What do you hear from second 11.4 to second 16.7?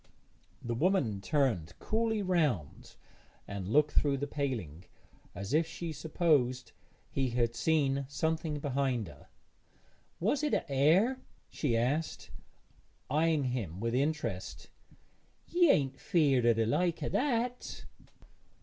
she asked, eyeing him with interest; 'ye ain't feared o' the